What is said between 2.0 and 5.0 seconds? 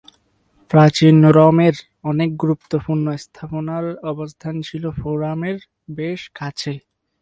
অনেক গুরুত্বপূর্ণ স্থাপনার অবস্থান ছিল